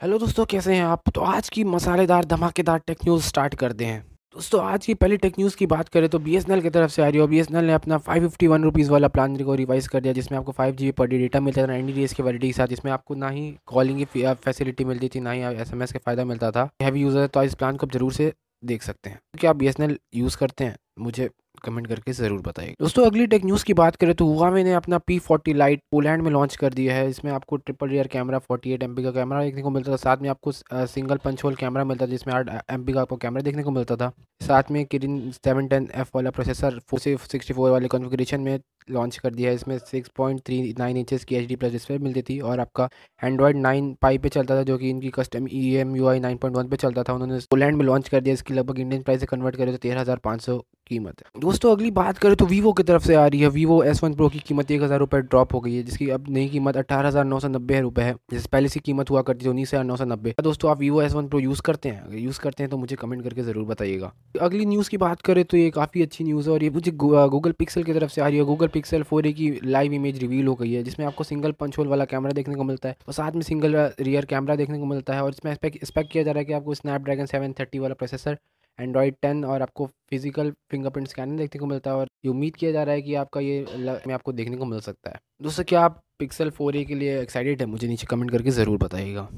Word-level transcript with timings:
Hello 0.00 0.16
दोस्तों, 0.18 0.44
कैसे 0.44 0.74
हैं 0.74 0.82
आप? 0.84 1.08
तो 1.08 1.20
आज 1.20 1.48
की 1.48 1.62
मसालेदार, 1.64 2.24
धमाकेदार 2.24 2.78
टेक 2.78 2.98
न्यूज़ 3.04 3.22
स्टार्ट 3.24 3.54
करते 3.54 3.84
हैं। 3.84 4.00
दोस्तों, 4.34 4.60
आज 4.62 4.86
की 4.86 4.94
पहली 4.94 5.16
टेक 5.16 5.38
न्यूज़ 5.38 5.56
की 5.56 5.66
बात 5.66 5.88
करें 5.88 6.08
तो 6.08 6.18
बी 6.18 6.38
की 6.62 6.70
तरफ़ 6.70 6.90
से 6.90 7.02
आ 7.02 7.08
रही 7.08 7.20
है 7.20 7.26
बी 7.26 7.42
ने 7.52 7.72
अपना 7.72 7.98
फाइव 7.98 8.28
फिफ्टी 8.28 8.46
वन 8.46 8.62
रुपीज़ 8.62 8.90
वाला 8.90 9.08
प्लान 9.08 9.36
को 9.36 9.54
रिवाइज 9.54 9.88
कर 9.88 10.00
दिया, 10.00 10.12
जिसमें 10.12 10.38
आपको 10.38 10.52
five 10.52 10.74
G 10.74 10.90
per 10.92 11.06
day 11.06 11.18
data 11.18 11.40
मिलता 11.40 11.62
था 11.62 11.66
नाइन्टी 11.66 11.92
डेज़ 11.92 12.14
के 12.14 12.22
वैलिडिटी 12.22 12.46
के 12.46 12.52
साथ, 12.52 12.66
जिसमें 12.66 12.92
आपको 12.92 13.14
ना 13.14 13.28
ही 13.28 13.50
कॉलिंग 13.66 14.04
की 14.04 14.26
फैसिलिटी 14.34 14.84
मिलती 14.84 15.08
थी, 15.08 15.20
ना 15.20 15.30
ही 15.30 15.40
एस 15.42 15.72
एम 15.72 15.84
का 15.84 15.98
फ़ायदा 15.98 16.24
मिलता 16.24 16.50
था। 16.50 16.68
हैवी 16.82 17.02
यूज़र 17.02 17.26
तो 17.26 17.42
इस 17.42 17.54
प्लान 17.54 17.76
को 17.76 17.86
आप 17.86 17.92
ज़रूर 17.92 18.12
से 18.12 18.32
देख 18.62 18.82
सकते 18.82 19.10
हैं। 19.10 19.20
क्या 19.38 19.50
आप 19.50 19.56
बी 19.56 19.72
यूज़ 20.14 20.36
करते 20.36 20.64
हैं? 20.64 20.76
मुझे 20.98 21.30
कमेंट 21.60 21.86
करके 21.86 22.12
ज़रूर 22.12 22.40
बताइए। 22.42 22.74
दोस्तों, 22.80 23.04
अगली 23.06 23.26
टेक 23.26 23.44
न्यूज़ 23.44 23.64
की 23.64 23.74
बात 23.74 23.96
करें 23.96 24.14
तो 24.14 24.26
हुआवे 24.26 24.64
ने 24.64 24.72
अपना 24.74 24.98
पी 24.98 25.18
फोर्टी 25.20 25.52
लाइट 25.54 25.80
पोलैंड 25.92 26.22
में 26.22 26.30
लॉन्च 26.30 26.56
कर 26.56 26.74
दिया 26.74 26.94
है। 26.94 27.08
इसमें 27.10 27.32
आपको 27.32 27.56
triple 27.56 27.88
rear 27.88 28.06
camera 28.08 28.38
forty 28.40 28.72
eight 28.72 28.82
का 28.82 29.10
कैमरा 29.12 29.42
देखने 29.44 29.62
को 29.62 29.70
मिलता 29.70 29.92
था। 29.92 29.96
साथ 29.98 30.22
में 30.22 30.28
आपको 30.30 30.52
सिंगल 30.52 31.16
पंच 31.24 31.44
होल 31.44 31.54
कैमरा 31.56 31.84
मिलता 31.84 32.06
था, 32.06 32.10
जिसमें 32.10 32.34
आठ 32.34 32.48
एम 32.72 32.84
का 32.84 33.00
आपको 33.00 33.16
कैमरा 33.16 33.42
देखने 33.42 33.62
को 33.62 33.70
मिलता 33.70 33.96
था। 33.96 34.12
साथ 34.40 34.70
में 34.70 34.84
किरिन 34.86 35.30
सेवन 35.32 35.68
टेन 35.68 35.88
एफ़ 35.94 36.10
वाला 36.14 36.30
प्रोसेसर 36.30 36.78
फोर 36.88 37.00
सिक्सटी 37.00 37.54
फोर 37.54 37.70
वाले 37.70 37.88
कॉन्फ़िगरेशन 37.88 38.40
में 38.40 38.58
लॉन्च 38.90 39.16
कर 39.18 39.34
दिया 39.34 39.50
है। 39.50 39.54
इसमें 39.54 39.76
six 39.80 40.10
point 40.16 40.40
three 40.46 40.74
nine 40.78 40.96
inches 40.96 41.24
की 41.26 41.36
एच 41.36 41.46
डी 41.48 41.56
प्लस 41.56 41.72
डिस्प्ले 41.72 41.98
मिलती 41.98 42.22
थी 42.22 42.38
और 42.40 42.60
आपका 42.60 42.88
एंड्रॉइड 43.22 43.56
नाइन 43.56 43.92
पाई 44.02 44.18
पे 44.18 44.28
चलता 44.28 44.56
था, 44.56 44.62
जो 44.62 44.76
कि 44.78 44.90
इनकी 44.90 45.10
custom 45.14 45.46
E 45.52 45.64
M 45.76 45.96
U 45.96 46.06
I 46.08 46.20
nine 46.20 46.36
point 46.36 46.56
one 46.56 46.68
पे 46.68 46.76
चलता 46.76 47.02
था। 47.02 47.12
उन्होंने 47.12 47.38
पोलैंड 47.50 47.76
में 47.76 47.84
लॉन्च 47.84 48.08
कर 48.08 48.20
दिया। 48.20 48.34
इसकी 48.34 48.54
लगभग 48.54 48.78
इंडियन 48.80 49.02
प्राइस 49.02 49.20
से 49.20 49.26
कन्वर्ट 49.26 49.56
करे 49.56 49.72
तो 49.72 49.78
तेरह 49.78 50.00
हज़ार 50.00 50.18
पाँच 50.24 50.42
सौ 50.42 50.58
कीमत 50.86 51.20
है। 51.20 51.40
दोस्तों, 51.46 51.72
अगली 51.72 51.90
बात 51.90 52.16
करें 52.18 52.34
तो 52.36 52.44
वीवो 52.46 52.72
की 52.72 52.82
तरफ़ 52.82 53.02
से 53.02 53.14
आ 53.14 53.26
रही 53.26 53.40
है। 53.40 53.48
वीवो 53.48 53.82
एस 53.84 54.02
वन 54.04 54.14
प्रो 54.14 54.28
की 54.28 54.38
कीमत 54.38 54.70
एक 54.70 54.82
हज़ार 54.82 54.98
रुपये 54.98 55.20
ड्रॉप 55.22 55.52
हो 55.54 55.60
गई 55.60 55.74
है, 55.74 55.82
जिसकी 55.82 56.08
अब 56.10 56.24
नई 56.28 56.48
कीमत 56.48 56.76
अठारह 56.76 57.08
हज़ार 57.08 57.24
नौ 57.24 57.38
सौ 57.40 57.48
नब्बे 57.48 57.80
रुपये 57.80 58.04
है, 58.04 58.14
जिससे 58.30 58.48
पहले 58.52 58.68
से 58.68 58.80
कीमत 58.80 59.10
हुआ 59.10 59.22
करती 59.22 59.44
थी 59.44 59.48
उन्नीस 59.48 59.74
हज़ार 59.74 59.84
नौ 59.84 59.96
सौ 59.96 60.04
नब्बे। 60.04 60.34
दोस्तों, 60.42 60.70
आप 60.70 60.78
Vivo 60.78 61.02
S 61.02 61.12
one 61.14 61.28
pro 61.28 61.40
use 61.40 61.62
करते 61.64 61.88
हैं? 61.88 62.00
अगर 62.00 62.16
यूज़ 62.16 62.40
करते 62.40 62.62
हैं 62.62 62.70
तो 62.70 62.76
मुझे 62.76 62.96
कमेंट 62.96 63.22
करके 63.24 63.42
ज़रूर 63.42 63.64
बताइएगा। 63.66 64.12
अगली 64.40 64.66
न्यूज़ 64.66 64.90
की 64.90 64.96
बात 64.96 65.22
करें 65.22 65.44
तो 65.44 65.56
ये 65.56 65.70
काफ़ी 65.70 66.02
अच्छी 66.02 66.24
न्यूज़ 66.24 66.48
है 66.48 66.54
और 66.54 66.62
ये 66.62 66.70
मुझे 66.70 66.92
गूगल 66.94 67.52
पिक्सल 67.52 67.82
की 67.82 67.94
तरफ़ 67.94 68.12
से 68.12 68.20
आ 68.20 68.26
रही 68.26 68.38
है। 68.38 68.44
गूगल 68.44 68.68
पिक्सल 68.68 69.02
फोर 69.04 69.26
ए 69.26 69.32
की 69.32 69.50
लाइव 69.66 69.92
इमेज 69.92 70.18
रिवील 70.20 70.46
हो 70.46 70.54
गई 70.56 70.72
है, 70.72 70.82
जिसमें 70.82 71.06
आपको 71.06 71.24
सिंगल 71.24 71.52
पंच 71.60 71.78
होल 71.78 71.88
वाला 71.88 72.04
कैमरा 72.06 72.32
देखने 72.32 72.54
को 72.54 72.64
मिलता 72.64 72.88
है 72.88 72.96
और 73.06 73.14
साथ 73.14 73.32
में 73.32 73.42
सिंगल 73.42 73.76
रियर 74.00 74.24
कैमरा 74.26 74.56
देखने 74.56 74.78
को 74.78 74.86
मिलता 74.86 75.14
है 75.14 75.22
और 75.22 75.30
इसमें 75.30 75.52
एक्सपेक्ट 75.52 76.12
किया 76.12 76.24
जा 76.24 76.32
रहा 76.32 76.38
है 76.38 76.44
कि 76.44 76.52
आपको 76.54 76.74
स्नैपड्रैगन 76.74 77.26
सेवन 77.26 77.54
थर्टी 77.60 77.78
वाला 77.78 77.94
प्रोसेसर 77.94 78.38
एंड्रॉयड 78.78 79.14
टेन 79.22 79.44
और 79.44 79.62
आपको 79.62 79.88
फ़िज़िकल 80.10 80.52
फिंगरप्रिंट 80.70 81.08
स्कैनर 81.08 81.38
देखने 81.38 81.58
को 81.58 81.66
मिलता 81.66 81.90
है 81.90 81.96
और 81.96 82.08
ये 82.24 82.30
उम्मीद 82.30 82.56
किया 82.56 82.72
जा 82.72 82.82
रहा 82.82 82.94
है 82.94 83.02
कि 83.02 83.14
आपका 83.16 83.40
ये 83.40 83.64
में 84.06 84.14
आपको 84.14 84.32
देखने 84.32 84.56
को 84.56 84.64
मिल 84.64 84.80
सकता 84.80 85.10
है। 85.10 85.18
दोस्तों, 85.42 85.64
क्या 85.64 85.80
आप 85.80 86.02
पिक्सल 86.18 86.50
फोर 86.50 86.76
ए 86.76 86.84
के 86.84 86.94
लिए 86.94 87.20
एक्साइटेड 87.20 87.60
है? 87.60 87.66
मुझे 87.66 87.88
नीचे 87.88 88.06
कमेंट 88.06 88.30
करके 88.30 88.50
ज़रूर 88.50 88.78
बताइएगा। 88.78 89.28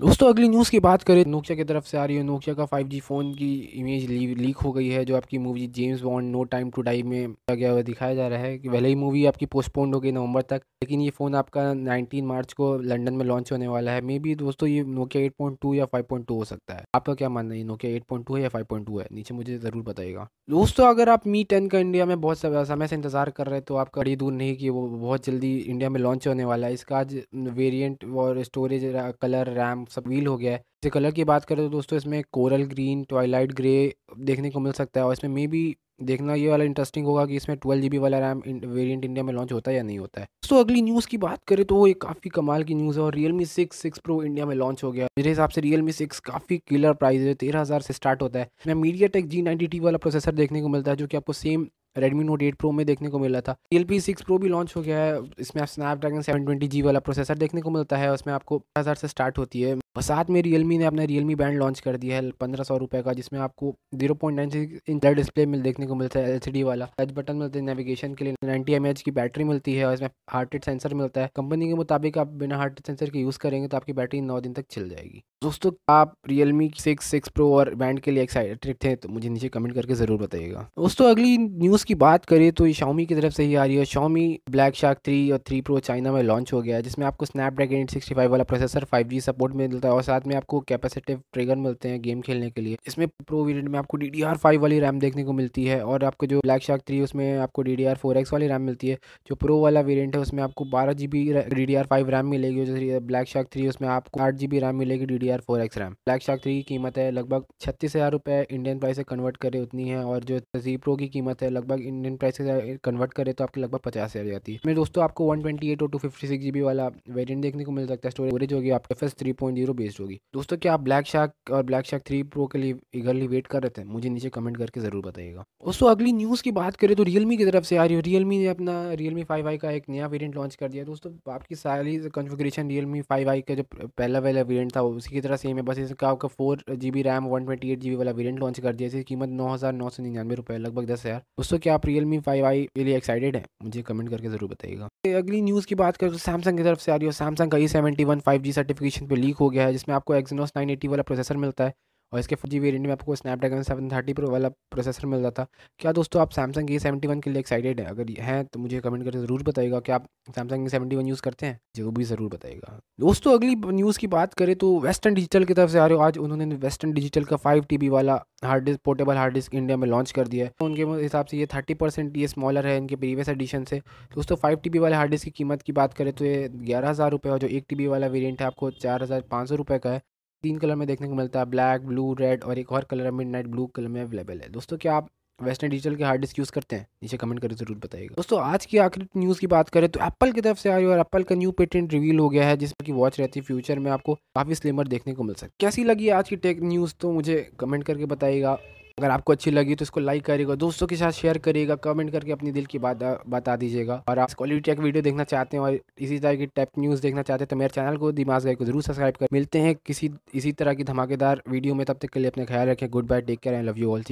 दोस्तों, 0.00 0.28
अगली 0.28 0.48
न्यूज़ 0.48 0.70
की 0.70 0.80
बात 0.80 1.02
करें 1.02 1.24
नोकिया 1.26 1.56
की 1.56 1.64
तरफ़ 1.64 1.84
से 1.84 1.98
आ 1.98 2.04
रही 2.04 2.16
है। 2.16 2.22
नोकिया 2.22 2.54
का 2.54 2.64
5G 2.66 3.00
फ़ोन 3.00 3.32
की 3.34 3.52
इमेज 3.74 4.08
लीक 4.10 4.56
हो 4.56 4.72
गई 4.72 4.88
है, 4.88 5.04
जो 5.04 5.16
आपकी 5.16 5.38
movie 5.38 5.66
James 5.68 6.00
Bond 6.00 6.30
no 6.32 6.42
time 6.46 6.70
to 6.70 6.82
die 6.82 7.02
में 7.02 7.34
गया 7.50 7.70
हुआ 7.70 7.82
दिखाया 7.82 8.14
जा 8.14 8.26
रहा 8.28 8.38
है 8.38 8.58
कि 8.58 8.68
पहले 8.68 8.88
ही 8.88 8.94
मूवी 8.94 9.24
आपकी 9.26 9.46
पोस्टपोन्ड 9.46 9.94
हो 9.94 10.00
गई 10.00 10.12
नवंबर 10.12 10.42
तक, 10.42 10.60
लेकिन 10.82 11.00
ये 11.00 11.10
फ़ोन 11.10 11.34
आपका 11.34 11.70
19 11.72 12.22
मार्च 12.24 12.52
को 12.52 12.76
लंदन 12.82 13.14
में 13.14 13.24
लॉन्च 13.24 13.52
होने 13.52 13.68
वाला 13.68 13.92
है। 13.92 14.00
मे 14.02 14.18
बी 14.18 14.34
दोस्तों, 14.34 14.68
ये 14.68 14.82
नोकिया 14.84 15.24
8.2 15.24 15.74
या 15.74 15.86
5.2 15.86 16.34
हो 16.34 16.44
सकता 16.44 16.74
है। 16.74 16.84
आपका 16.94 17.14
क्या 17.14 17.28
मानना 17.28 17.54
है? 17.54 17.64
नोकिया 17.64 17.92
8.2 17.92 18.36
है 18.36 18.42
या 18.42 18.48
5.2 18.48 18.98
है? 18.98 19.06
नीचे 19.12 19.34
मुझे 19.34 19.58
ज़रूर 19.58 19.82
बताइएगा। 19.82 20.15
दोस्तों, 20.50 20.86
अगर 20.86 21.08
आप 21.08 21.26
मी 21.26 21.42
टेन 21.44 21.68
का 21.68 21.78
इंडिया 21.78 22.06
में 22.06 22.20
बहुत 22.20 22.38
समय 22.38 22.86
से 22.88 22.96
इंतज़ार 22.96 23.30
कर 23.30 23.46
रहे 23.46 23.54
हैं 23.54 23.64
तो 23.64 23.76
आपका 23.76 24.00
बड़ी 24.00 24.14
दूर 24.16 24.32
नहीं 24.32 24.54
कि 24.56 24.68
वो 24.70 24.86
बहुत 24.88 25.24
जल्दी 25.26 25.56
इंडिया 25.58 25.90
में 25.90 26.00
लॉन्च 26.00 26.28
होने 26.28 26.44
वाला 26.44 26.66
है। 26.66 26.74
इसका 26.74 26.96
आज 26.98 27.14
वेरिएंट 27.34 28.04
और 28.16 28.42
स्टोरेज 28.44 28.82
कलर 29.22 29.50
रैम 29.54 29.84
सब 29.86 30.06
व्हील 30.06 30.26
हो 30.26 30.36
गया 30.36 30.52
है। 30.52 30.58
जैसे 30.58 30.90
कलर 30.90 31.10
की 31.10 31.24
बात 31.24 31.44
करें 31.44 31.64
तो 31.64 31.68
दोस्तों, 31.70 31.96
इसमें 31.98 32.22
कोरल 32.32 32.62
ग्रीन 32.66 33.02
टॉयलाइट 33.10 33.52
ग्रे 33.54 33.94
देखने 34.20 34.50
को 34.50 34.60
मिल 34.60 34.72
सकता 34.74 35.00
है 35.00 35.06
और 35.06 35.12
इसमें 35.12 35.30
मे 35.30 35.46
भी 35.46 35.64
देखना 36.00 36.34
ये 36.34 36.48
वाला 36.48 36.64
इंटरेस्टिंग 36.64 37.06
होगा 37.06 37.24
कि 37.26 37.36
इसमें 37.36 37.56
ट्वेल्व 37.58 37.82
जी 37.82 37.98
वाला 37.98 38.18
रैम 38.18 38.42
वेरिएंट 38.46 39.04
इंडिया 39.04 39.24
में 39.24 39.32
लॉन्च 39.32 39.52
होता 39.52 39.70
है 39.70 39.76
या 39.76 39.82
नहीं 39.82 39.98
होता 39.98 40.20
है। 40.20 40.28
तो 40.48 40.56
अगली 40.56 40.82
न्यूज़ 40.82 41.06
की 41.08 41.18
बात 41.18 41.44
करें 41.48 41.64
तो 41.64 41.74
वो 41.74 41.86
एक 41.86 42.00
काफ़ी 42.00 42.30
कमाल 42.30 42.64
की 42.64 42.74
न्यूज़ 42.74 42.98
है 42.98 43.04
और 43.04 43.14
Realme 43.32 43.44
six 43.46 43.76
six 43.76 43.98
pro 43.98 44.22
India 44.22 44.46
में 44.46 44.54
लॉन्च 44.56 44.84
हो 44.84 44.92
गया। 44.92 45.06
मेरे 45.18 45.30
हिसाब 45.30 45.50
से 45.50 45.60
रियल 45.60 45.82
मी 45.82 45.92
सिक्स 45.92 46.20
काफ़ी 46.22 46.58
किलर 46.58 46.92
प्राइस 46.94 47.22
है, 47.22 47.34
तेरह 47.34 47.60
हज़ार 47.60 47.80
से 47.80 47.92
स्टार्ट 47.92 48.22
होता 48.22 48.38
है। 48.38 48.48
इसमें 48.60 48.74
मीडिया 48.74 49.08
टेक 49.08 49.28
जी 49.28 49.66
टी 49.66 49.80
वाला 49.80 49.98
प्रोसेसर 49.98 50.34
देखने 50.34 50.62
को 50.62 50.68
मिलता 50.68 50.90
है, 50.90 50.96
जो 50.96 51.06
कि 51.06 51.16
आपको 51.16 51.32
same 51.32 51.66
Redmi 51.98 52.24
Note 52.24 52.42
eight 52.42 52.54
pro 52.54 52.70
में 52.72 52.84
देखने 52.86 53.08
को 53.08 53.18
मिला 53.18 53.40
था। 53.40 53.54
एल 53.72 53.84
पी 53.84 54.00
सिक्स 54.00 54.22
प्रो 54.22 54.38
भी 54.38 54.48
लॉन्च 54.48 54.72
हो 54.76 54.82
गया 54.82 54.98
है, 54.98 55.20
इसमें 55.38 55.62
आप 55.62 55.68
स्नैपड्रैगन 55.68 56.20
सेवन 56.22 56.44
ट्वेंटी 56.44 56.68
जी 56.68 56.82
वाला 56.82 57.00
प्रोसेसर 57.00 57.38
देखने 57.38 57.60
को 57.60 57.70
मिलता 57.70 57.96
है, 57.96 58.12
उसमें 58.12 58.32
आपको 58.34 58.62
हज़ार 58.78 58.94
से 58.94 59.08
स्टार्ट 59.08 59.38
होती 59.38 59.62
है। 59.62 59.76
साथ 60.02 60.30
में 60.30 60.40
रियलमी 60.42 60.78
ने 60.78 60.84
अपना 60.84 61.04
रियलमी 61.04 61.34
बैंड 61.34 61.58
लॉन्च 61.58 61.80
कर 61.80 61.96
दिया 61.96 62.16
है, 62.16 62.30
पंद्रह 62.40 62.64
सौ 62.64 62.76
रुपये 62.76 63.02
का, 63.02 63.12
जिसमें 63.12 63.40
आपको 63.40 63.74
zero 63.94 64.14
point 64.14 64.36
nine 64.36 64.50
six 64.50 64.90
inch 64.90 65.06
display 65.06 65.46
मिल, 65.46 65.62
देखने 65.62 65.86
को 65.86 65.94
मिलता 65.94 66.20
है 66.20 66.34
एल 66.36 66.62
वाला। 66.64 66.88
टच 66.98 67.12
बटन 67.12 67.36
मिलते 67.36 67.58
हैं 67.58 67.66
नेविगेशन 67.66 68.14
के 68.14 68.24
लिए 68.24 68.34
नाइनटी 68.44 68.72
एम 68.74 68.92
की 69.04 69.10
बैटरी 69.12 69.44
मिलती 69.44 69.74
है 69.74 69.86
और 69.86 69.94
इसमें 69.94 70.08
हार्ट 70.30 70.54
रेट 70.54 70.64
सेंसर 70.64 70.94
मिलता 70.94 71.20
है। 71.20 71.30
कंपनी 71.36 71.68
के 71.68 71.74
मुताबिक 71.74 72.18
आप 72.18 72.28
बिना 72.38 72.56
हार्ट 72.56 72.72
रेट 72.72 72.86
सेंसर 72.86 73.10
के 73.10 73.18
यूज़ 73.18 73.38
करेंगे 73.38 73.68
तो 73.68 73.76
आपकी 73.76 73.92
बैटरी 73.92 74.20
नौ 74.22 74.40
दिन 74.40 74.52
तक 74.52 74.64
चल 74.70 74.88
जाएगी। 74.88 75.22
दोस्तों, 75.42 75.70
आप 75.88 76.14
रियलमी 76.28 76.70
सिक्स 76.78 77.06
सिक्स 77.06 77.28
प्रो 77.28 77.52
और 77.54 77.74
बैंड 77.76 78.00
के 78.00 78.10
लिए 78.10 78.22
एक्साइटेड 78.22 78.76
थे 78.84 78.94
तो 78.96 79.08
मुझे 79.08 79.28
नीचे 79.28 79.48
कमेंट 79.48 79.74
करके 79.74 79.94
ज़रूर 79.94 80.18
बताइएगा। 80.20 80.68
दोस्तों, 80.78 81.08
अगली 81.10 81.36
न्यूज़ 81.38 81.84
की 81.86 81.94
बात 81.96 82.24
करें 82.24 82.50
तो 82.52 82.66
ये 82.66 83.04
की 83.06 83.14
तरफ़ 83.14 83.32
से 83.32 83.44
ही 83.44 83.54
आ 83.54 83.64
रही 83.64 83.76
है। 83.76 83.84
शाओमी 83.86 84.26
ब्लैक 84.50 84.74
शार्क 84.74 84.98
थ्री 85.04 85.30
और 85.30 85.38
थ्री 85.46 85.60
प्रो 85.60 85.78
चाइना 85.80 86.12
में 86.12 86.22
लॉन्च 86.22 86.52
हो 86.52 86.62
गया 86.62 86.76
है, 86.76 86.82
जिसमें 86.82 87.06
आपको 87.06 87.26
स्नैपड्रैगन 87.26 87.76
एट 87.76 87.90
सिक्सटी 87.90 88.14
फाइव 88.14 88.30
वाला 88.30 88.44
प्रोसेसर 88.44 88.84
फाइव 88.84 89.08
जी 89.08 89.20
सपोर्ट 89.20 89.54
मिलता 89.56 89.85
है 89.86 89.92
और 89.92 90.02
साथ 90.02 90.26
में 90.26 90.34
आपको 90.36 90.60
कैपेसिटिव 90.68 91.20
ट्रिगर 91.32 91.56
मिलते 91.58 91.88
हैं 91.88 92.00
गेम 92.02 92.20
खेलने 92.22 92.50
के 92.50 92.60
लिए। 92.60 92.76
इसमें 92.86 93.06
प्रो 93.18 93.44
वेरियंट 93.44 93.68
में 93.68 93.78
आपको 93.78 93.96
डी 93.96 94.08
डी 94.10 94.22
आर 94.24 94.36
फाइव 94.38 94.62
वाली 94.62 94.80
रैम 94.80 94.98
देखने 95.00 95.24
को 95.24 95.32
मिलती 95.34 95.64
है 95.64 95.80
और 95.84 96.04
आपको 96.04 96.26
जो 96.26 96.40
ब्लैक 96.40 96.62
शार्क 96.62 96.82
थ्री 96.86 97.00
उसमें 97.00 97.26
आपको 97.38 97.62
D 97.62 97.76
D 97.76 97.84
R 97.84 97.96
four 97.96 98.18
X 98.18 98.32
वाली 98.32 98.46
रैम 98.48 98.62
मिलती 98.62 98.88
है। 98.88 98.98
जो 99.28 99.34
प्रो 99.36 99.58
वाला 99.60 99.80
वेरियंट 99.82 100.14
है, 100.16 100.20
उसमें 100.22 100.42
आपको 100.42 100.64
बारह 100.66 100.92
G 100.92 101.06
B 101.06 101.22
D 101.32 101.64
D 101.64 101.74
R 101.74 101.86
five 101.86 102.10
RAM 102.10 102.26
मिलेगी 102.28 102.64
जैसे 102.64 103.00
ब्लैक 103.02 103.28
शार्क 103.28 103.48
थ्री 103.52 103.66
उसमें 103.68 103.88
आपको 103.90 104.20
आठ 104.20 104.34
जी 104.34 104.46
बी 104.46 104.58
रैम 104.58 104.76
मिलेगी 104.76 105.06
D 105.06 105.18
D 105.18 105.28
R 105.30 105.40
four 105.40 105.60
X 105.62 105.78
RAM 105.78 105.92
Black 106.06 106.22
Shark 106.22 106.42
three 106.42 106.54
की 106.54 106.62
कीमत 106.68 106.98
है 106.98 107.10
लगभग 107.12 107.44
छत्तीस 107.60 107.96
हज़ार 107.96 108.12
रुपये 108.12 108.42
इंडियन 108.50 108.78
प्राइस 108.78 108.96
से 108.96 109.02
कन्वर्ट 109.04 109.36
करे 109.38 109.60
उतनी 109.60 109.88
है 109.88 110.04
और 110.04 110.24
जो 110.24 110.40
जी 110.58 110.76
प्रो 110.78 110.96
की 110.96 111.08
कीमत 111.08 111.42
है, 111.42 111.50
लगभग 111.50 111.80
इंडियन 111.82 112.16
प्राइस 112.16 112.36
से 112.36 112.76
कन्वर्ट 112.84 113.12
करे 113.14 113.32
तो 113.32 113.44
आपकी 113.44 113.60
लगभग 113.60 113.80
पचास 113.84 114.16
हज़ार 114.16 114.26
जाती 114.26 114.52
है। 114.52 114.60
मेरे 114.66 114.76
दोस्तों 114.76 115.04
आपको 115.04 115.30
वन 115.30 115.42
ट्वेंटी 115.42 115.70
एट 115.72 115.82
और 115.82 115.90
two 115.90 115.98
fifty 115.98 116.26
six 116.26 116.44
G 116.44 116.50
B 116.52 116.60
वाला 116.62 116.88
वेरियंट 117.10 117.42
देखने 117.42 117.64
को 117.64 117.72
मिल 117.72 117.86
सकता 117.86 118.08
है। 118.08 118.10
स्टोरेज 118.10 118.52
होगी 118.52 118.70
आपके 118.72 119.04
S 119.06 119.14
three 119.18 119.32
point 119.34 119.56
zero 119.56 119.74
based 119.76 120.00
होगी। 120.00 120.18
दोस्तों, 120.34 120.56
क्या 120.56 120.74
आप 120.74 120.80
ब्लैक 120.80 121.06
शार्क 121.06 121.50
और 121.52 121.62
ब्लैक 121.64 121.86
शार्क 121.86 122.02
थ्री 122.06 122.22
प्रो 122.24 122.46
के 122.46 122.58
लिए 122.58 122.74
इगरली 122.94 123.26
वेट 123.26 123.46
कर 123.46 123.62
रहे 123.62 123.70
थे? 123.72 123.84
मुझे 123.86 124.08
नीचे 124.08 124.28
कमेंट 124.30 124.56
करके 124.56 124.80
ज़रूर 124.80 125.04
बताइएगा। 125.06 125.44
दोस्तों, 125.66 125.90
अगली 125.90 126.12
न्यूज़ 126.12 126.42
की 126.42 126.52
बात 126.52 126.76
करें 126.76 126.94
तो 126.96 127.02
रियलमी 127.02 127.36
की 127.36 127.44
तरफ़ 127.44 127.64
से 127.64 127.76
आ 127.76 127.84
रही 127.84 127.96
है। 127.96 128.02
रियलमी 128.02 128.38
ने 128.38 128.46
अपना 128.48 128.74
रियलमी 128.92 129.24
फाइव 129.24 129.56
का 129.58 129.70
एक 129.70 129.88
नया 129.88 130.06
वेरियंट 130.06 130.36
लॉन्च 130.36 130.54
कर 130.54 130.68
दिया। 130.68 130.84
दोस्तों, 130.84 131.12
आपकी 131.32 131.54
सारी 131.56 131.96
कन्फिग्रेशन 132.14 132.68
रियलमी 132.68 133.00
फाइव 133.02 133.30
आई 133.30 133.40
का 133.42 133.54
जो 133.54 133.64
पहला 133.72 134.18
वाला 134.20 134.42
वेरियंट 134.42 134.74
था 134.76 134.82
उसी 134.82 135.10
की 135.10 135.20
तरह 135.20 135.36
सेम 135.36 135.56
है। 135.56 135.62
बस 135.64 135.78
इसका 135.78 136.08
आपका 136.08 136.28
फोर 136.30 136.62
जी 136.70 136.90
रैम 137.02 137.26
वन 137.26 137.46
वाला 137.46 138.10
वेरियंट 138.10 138.38
लॉन्च 138.40 138.60
कर 138.60 138.74
दिया। 138.74 138.86
इसकी 138.86 139.02
कीमत 139.04 139.28
नौ 139.30 139.52
हज़ार 139.52 139.72
लगभग 139.72 140.86
दस 140.86 141.04
हज़ार। 141.06 141.18
दोस्तों, 141.38 141.58
क्या 141.58 141.74
आप 141.74 141.86
रियलमी 141.86 142.18
फाइव 142.20 142.44
के 142.76 142.84
लिए 142.84 142.96
एक्साइटेड 142.96 143.36
है? 143.36 143.44
मुझे 143.64 143.82
कमेंट 143.82 144.08
करके 144.10 144.28
ज़रूर 144.28 144.50
बताइएगा। 144.50 144.88
अगली 145.16 145.40
न्यूज़ 145.42 145.66
की 145.66 145.74
बात 145.74 145.96
करें 145.96 146.12
तो 146.12 146.18
सैमसंग 146.18 146.58
की 146.58 146.64
तरफ़ 146.64 146.80
से 146.80 146.92
आ 146.92 146.96
रही 146.96 147.06
है। 147.06 147.12
सैमसंग 147.14 147.50
का 147.50 147.58
E 147.58 147.68
seventy 147.68 148.04
one 148.04 148.20
five 148.20 148.42
G 148.42 148.52
certification 148.52 149.06
पे 149.06 149.16
लीक 149.16 149.36
हो 149.36 149.48
गया 149.50 149.65
जिसमें 149.72 149.94
आपको 149.96 150.14
एक्जीनोस 150.14 150.52
नाइन 150.56 150.70
एटी 150.70 150.88
वाला 150.88 151.02
प्रोसेसर 151.02 151.36
मिलता 151.36 151.64
है। 151.64 151.74
और 152.12 152.18
इसके 152.20 152.34
फोर 152.34 152.50
जी 152.50 152.58
वेरियंट 152.58 152.86
में 152.86 152.92
आपको 152.92 153.14
स्नैपड्रैगन 153.16 153.62
सेवन 153.62 153.90
थर्टी 153.90 154.12
प्रो 154.12 154.30
वाला 154.30 154.48
प्रोसेसर 154.48 155.06
मिल 155.06 155.20
रहा 155.20 155.30
था। 155.30 155.46
क्या 155.80 155.92
दोस्तों 155.92 156.20
आप 156.22 156.30
सैमसंग 156.32 156.70
ए 156.70 156.78
सेवेंटी 156.78 157.08
वन 157.08 157.20
के 157.20 157.30
लिए 157.30 157.40
एक्साइटेड 157.40 157.80
है? 157.80 157.86
अगर 157.86 158.10
हैं 158.20 158.44
तो 158.44 158.60
मुझे 158.60 158.80
कमेंट 158.80 159.04
करके 159.04 159.18
ज़रूर 159.18 159.42
बताइएगा 159.42 159.80
कि 159.80 159.92
आप 159.92 160.06
Samsung 160.34 160.66
A 160.66 160.70
seventy 160.70 160.96
one 160.96 161.06
use 161.06 161.22
करते 161.22 161.46
हैं? 161.46 161.58
जो 161.76 161.90
भी 161.90 162.04
ज़रूर 162.04 162.30
बताइएगा। 162.32 162.78
दोस्तों, 163.00 163.32
अगली 163.32 163.54
न्यूज़ 163.72 163.98
की 163.98 164.06
बात 164.08 164.34
करें 164.34 164.54
तो 164.56 164.78
वेस्टर्न 164.80 165.14
डिजिटल 165.14 165.44
की 165.44 165.54
तरफ़ 165.54 165.70
से 165.70 165.78
आ 165.78 165.86
रहे 165.86 165.98
हो। 165.98 166.04
आज 166.04 166.18
उन्होंने 166.18 166.54
वेस्टर्न 166.56 166.92
डिजिटल 166.92 167.24
का 167.24 167.36
फाइव 167.38 167.64
टी 167.70 167.88
वाला 167.88 168.20
hard 168.44 168.64
disk 168.64 168.80
portable 168.84 169.16
hard 169.16 169.34
disk 169.34 169.54
India 169.54 169.76
में 169.76 169.86
लॉन्च 169.88 170.10
कर 170.12 170.28
दिया 170.28 170.44
है। 170.46 170.52
उनके 170.62 170.82
हिसाब 171.02 171.26
से 171.26 171.36
ये 171.36 171.46
थर्टी 171.54 171.74
परसेंट 171.74 172.16
ये 172.16 172.28
स्मॉलर 172.28 172.66
है 172.66 172.76
इनके 172.76 172.96
प्रीवियस 172.96 173.28
एडिशन 173.28 173.64
से। 173.64 173.78
दोस्तों 174.14 174.36
फाइव 174.36 174.58
टी 174.64 174.78
वाले 174.78 174.96
हार्ड 174.96 175.10
डिस्क 175.10 175.24
की 175.24 175.30
कीमत 175.32 175.62
की 175.62 175.72
बात 175.72 175.94
करें 175.94 176.12
तो 176.12 176.24
ये 176.24 176.48
ग्यारह 176.50 176.88
हज़ार 176.90 177.10
रुपये 177.10 177.32
और 177.32 177.38
जो 177.38 177.46
एक 177.48 177.64
टी 177.68 177.86
वाला 177.86 178.06
वेरियंट 178.08 178.40
है, 178.40 178.46
आपको 178.46 178.70
चार 178.72 179.02
हज़ार 179.02 179.20
पाँच 179.30 179.48
सौ 179.48 179.54
रुपये 179.56 179.78
का 179.78 179.90
है। 179.90 180.02
तीन 180.44 180.58
कलर 180.58 180.74
में 180.74 180.86
देखने 180.88 181.08
को 181.08 181.14
मिलता 181.14 181.38
है, 181.38 181.46
ब्लैक, 181.46 181.86
ब्लू, 181.86 182.12
रेड 182.14 182.44
और 182.44 182.58
एक 182.58 182.72
और 182.72 182.84
colour 182.84 183.10
mid 183.10 183.28
night 183.28 183.46
blue 183.46 183.66
colour 183.66 183.88
में 183.88 184.00
अवेलेबल 184.02 184.40
है। 184.40 184.48
दोस्तों, 184.48 184.76
क्या 184.76 184.94
आप 184.94 185.08
वेस्टर्न 185.38 185.70
डिजिटल 185.70 185.94
के 185.96 186.04
हार्ड 186.04 186.20
डिस्क 186.20 186.38
यूज़ 186.38 186.50
करते 186.52 186.76
हैं? 186.76 186.86
नीचे 187.02 187.16
कमेंट 187.16 187.40
करके 187.40 187.54
ज़रूर 187.54 187.76
बताइएगा। 187.78 188.14
दोस्तों, 188.16 188.40
आज 188.42 188.66
की 188.66 188.78
आखिरी 188.78 189.06
न्यूज़ 189.16 189.40
की 189.40 189.46
बात 189.46 189.68
करें 189.68 189.88
तो 189.88 190.00
एप्पल 190.00 190.32
की 190.32 190.40
तरफ़ 190.40 190.58
से 190.58 190.70
आई 190.70 190.84
और 190.84 190.98
एप्पल 190.98 191.22
का 191.22 191.34
न्यू 191.34 191.50
पेटेंट 191.52 191.92
रिवील 191.92 192.18
हो 192.18 192.28
गया 192.28 192.46
है, 192.48 192.56
जिसमें 192.56 192.84
की 192.86 192.92
वॉच 192.92 193.18
रहती 193.20 193.40
है। 193.40 193.44
फ्यूचर 193.44 193.78
में 193.78 193.90
आपको 193.90 194.14
काफ़ी 194.14 194.54
स्लिमर 194.54 194.88
देखने 194.88 195.14
को 195.14 195.22
मिल 195.22 195.34
सकती 195.34 195.52
है 195.54 195.56
कैसी 195.60 195.84
लगी 195.84 196.08
आज 196.10 196.28
की 196.28 196.36
टेक 196.38 196.62
न्यूज़ 196.62 196.94
तो 197.00 197.12
मुझे 197.12 197.36
कमेंट 197.60 197.84
करके 197.84 198.06
बताइएगा। 198.06 198.56
अगर 198.98 199.10
आपको 199.10 199.32
अच्छी 199.32 199.50
लगी 199.50 199.74
तो 199.74 199.82
इसको 199.82 200.00
लाइक 200.00 200.24
करिएगा, 200.24 200.54
दोस्तों 200.54 200.86
के 200.86 200.96
साथ 200.96 201.12
शेयर 201.12 201.38
करिएगा 201.38 201.74
कमेंट 201.84 202.10
करके 202.12 202.32
अपनी 202.32 202.52
दिल 202.52 202.66
की 202.66 202.78
बात, 202.78 203.02
बता 203.28 203.56
दीजिएगा। 203.56 204.02
और 204.08 204.18
आप 204.18 204.32
क्वालिटी 204.34 204.60
टेक 204.60 204.78
वीडियो 204.80 205.02
देखना 205.02 205.24
चाहते 205.24 205.56
हैं 205.56 205.64
और 205.64 205.78
इसी 206.00 206.18
तरह 206.18 206.36
की 206.36 206.46
टेप 206.48 206.68
न्यूज़ 206.78 207.02
देखना 207.02 207.22
चाहते 207.22 207.42
हैं 207.42 207.48
तो 207.48 207.56
मेरे 207.56 207.70
चैनल 207.74 207.96
को 207.96 208.12
दिमाग 208.12 208.44
गाय 208.44 208.54
को 208.54 208.64
ज़रूर 208.64 208.82
सब्सक्राइब 208.82 209.14
कर। 209.16 209.26
मिलते 209.32 209.58
हैं 209.60 209.74
किसी, 209.86 210.10
इसी 210.34 210.52
तरह 210.52 210.74
की 210.74 210.84
धमाकेदार 210.84 211.42
वीडियो 211.48 211.74
में, 211.74 211.84
तब 211.86 211.98
तक 212.02 212.10
के 212.10 212.20
लिए 212.20 212.30
अपने 212.30 212.44
ख्याल 212.46 212.68
रखें। 212.68 212.88
Goodbye 213.06 213.20
take 213.22 213.40
care 213.40 213.54
and 213.54 213.68
love 213.68 213.78
you 213.78 213.92
all 213.92 214.02